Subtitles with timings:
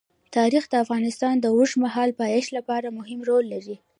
[0.35, 3.75] تاریخ د افغانستان د اوږدمهاله پایښت لپاره مهم رول لري.